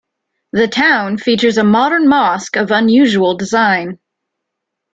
The 0.51 0.67
town 0.67 1.17
features 1.19 1.59
a 1.59 1.63
modern 1.63 2.07
mosque 2.09 2.55
of 2.55 2.71
unusual 2.71 3.37
design. 3.37 3.99